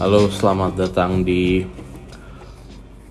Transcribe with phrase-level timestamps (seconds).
[0.00, 1.60] Halo, selamat datang di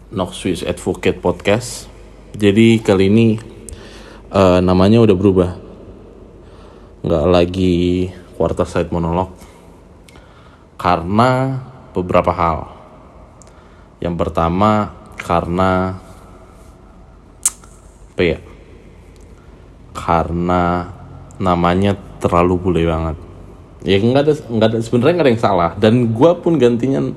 [0.10, 1.86] Nox Swiss Advocate Podcast.
[2.34, 3.38] Jadi kali ini
[4.34, 5.52] eh, namanya udah berubah,
[7.05, 9.30] nggak lagi quarter side monolog
[10.82, 11.62] karena
[11.94, 12.73] beberapa hal.
[14.02, 15.94] Yang pertama karena
[18.18, 18.41] apa ya?
[19.94, 20.90] Karena
[21.38, 23.29] namanya terlalu bule banget
[23.86, 25.72] ya nggak ada nggak ada sebenarnya nggak ada yang salah.
[25.78, 27.14] Dan gue pun gantinya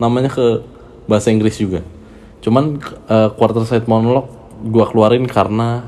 [0.00, 0.64] namanya ke
[1.06, 1.84] bahasa Inggris juga.
[2.40, 5.84] Cuman uh, quarter side monolog gue keluarin karena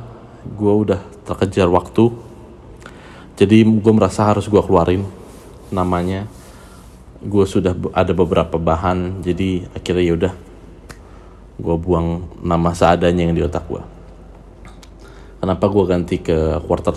[0.47, 2.13] gue udah terkejar waktu.
[3.39, 5.07] Jadi gue merasa harus gue keluarin.
[5.73, 6.29] Namanya
[7.23, 9.25] gue sudah ada beberapa bahan.
[9.25, 10.35] Jadi akhirnya yaudah
[11.63, 13.83] gue buang nama seadanya yang di otak gue
[15.43, 16.95] kenapa gue ganti ke quarter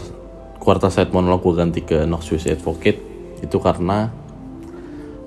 [0.61, 4.13] quarter side monolog gue ganti ke Noxious Advocate itu karena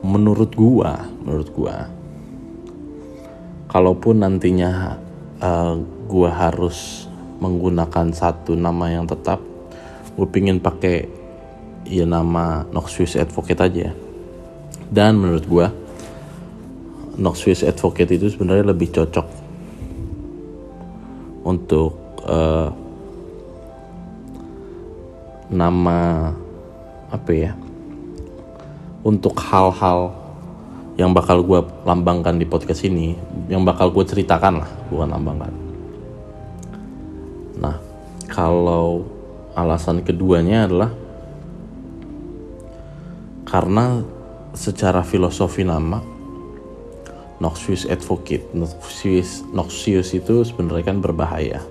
[0.00, 1.90] menurut gua menurut gua
[3.68, 4.96] kalaupun nantinya
[5.42, 5.74] uh,
[6.08, 9.38] gua harus menggunakan satu nama yang tetap
[10.18, 11.06] gue pingin pakai
[11.86, 13.88] ya nama Noxious Advocate aja.
[14.90, 15.70] Dan menurut gua
[17.14, 19.26] Noxious Advocate itu sebenarnya lebih cocok
[21.46, 22.68] untuk uh,
[25.48, 26.28] nama
[27.08, 27.56] apa ya
[29.06, 30.14] untuk hal-hal
[30.98, 33.14] yang bakal gue lambangkan di podcast ini,
[33.46, 35.52] yang bakal gue ceritakan lah, bukan lambangkan.
[37.62, 37.78] Nah,
[38.26, 39.06] kalau
[39.54, 40.90] alasan keduanya adalah
[43.46, 44.02] karena
[44.58, 46.02] secara filosofi nama
[47.38, 51.62] Noxious Advocate, Noxious, Noxious itu sebenarnya kan berbahaya.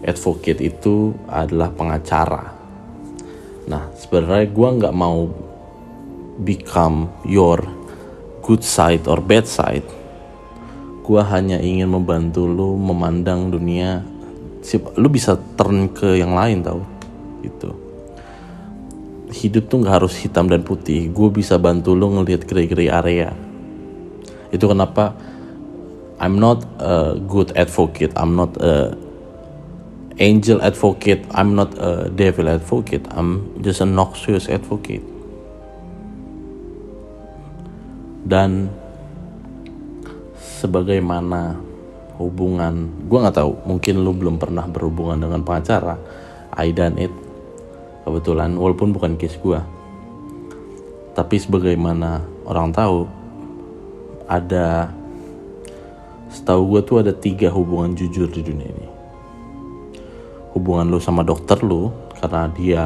[0.00, 2.56] Advocate itu adalah pengacara.
[3.68, 5.28] Nah, sebenarnya gue nggak mau
[6.44, 7.64] become your
[8.44, 9.86] good side or bad side.
[11.06, 14.02] Gue hanya ingin membantu lu memandang dunia.
[14.98, 16.82] Lu bisa turn ke yang lain tau
[17.40, 17.70] gitu.
[19.30, 21.08] Hidup tuh nggak harus hitam dan putih.
[21.14, 23.30] Gue bisa bantu lu ngelihat grey-grey area.
[24.50, 25.14] Itu kenapa
[26.18, 28.12] I'm not a good advocate.
[28.18, 28.98] I'm not a
[30.18, 31.22] angel advocate.
[31.30, 33.06] I'm not a devil advocate.
[33.14, 35.15] I'm just a noxious advocate
[38.26, 38.66] dan
[40.58, 41.54] sebagaimana
[42.18, 45.94] hubungan gue nggak tahu mungkin lu belum pernah berhubungan dengan pengacara
[46.58, 47.12] I done it
[48.02, 49.60] kebetulan walaupun bukan case gue
[51.16, 53.08] tapi sebagaimana orang tahu
[54.28, 54.92] ada
[56.28, 58.88] setahu gue tuh ada tiga hubungan jujur di dunia ini.
[60.52, 61.88] Hubungan lu sama dokter lu
[62.20, 62.82] karena dia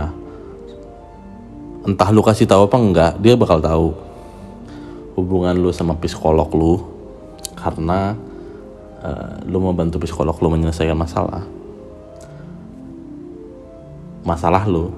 [1.82, 3.88] entah lu kasih tahu apa enggak dia bakal tahu
[5.20, 6.80] hubungan lu sama psikolog lu
[7.52, 8.16] karena
[9.04, 11.44] uh, lu membantu psikolog lu menyelesaikan masalah.
[14.24, 14.88] Masalah lu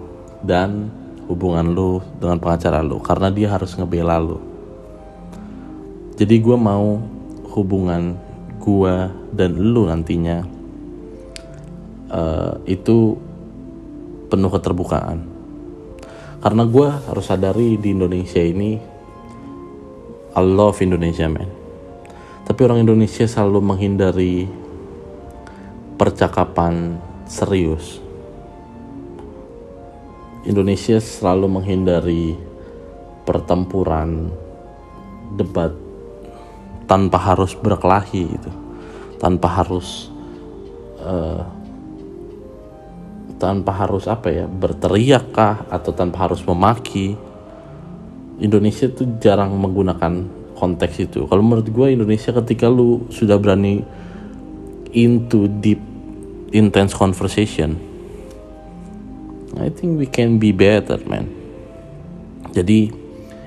[0.42, 0.90] dan
[1.26, 4.38] hubungan lu dengan pengacara lu karena dia harus ngebela lu.
[6.14, 7.02] Jadi gue mau
[7.58, 8.14] hubungan
[8.62, 8.94] gue
[9.34, 10.46] dan lu nantinya
[12.14, 13.18] uh, itu
[14.30, 15.18] penuh keterbukaan.
[16.42, 18.91] Karena gue harus sadari di Indonesia ini
[20.32, 21.48] I love Indonesia man.
[22.48, 24.48] Tapi orang Indonesia selalu menghindari
[26.00, 26.96] percakapan
[27.28, 28.00] serius.
[30.48, 32.34] Indonesia selalu menghindari
[33.28, 34.32] pertempuran
[35.36, 35.70] debat
[36.88, 38.50] tanpa harus berkelahi gitu.
[39.20, 40.10] Tanpa harus
[40.98, 41.44] uh,
[43.36, 47.18] tanpa harus apa ya berteriak kah atau tanpa harus memaki
[48.42, 50.26] Indonesia tuh jarang menggunakan
[50.58, 51.30] konteks itu.
[51.30, 53.86] Kalau menurut gue Indonesia ketika lu sudah berani
[54.90, 55.78] into deep
[56.50, 57.78] intense conversation,
[59.56, 61.30] I think we can be better, man.
[62.50, 62.90] Jadi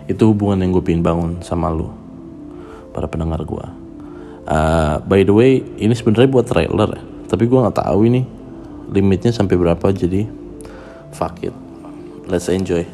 [0.07, 1.91] itu hubungan yang gue pingin bangun sama lu,
[2.95, 3.65] para pendengar gue.
[4.45, 8.21] Uh, by the way, ini sebenarnya buat trailer ya, tapi gue nggak tahu ini
[8.93, 10.29] limitnya sampai berapa jadi
[11.09, 11.53] fuck it,
[12.29, 12.85] let's enjoy.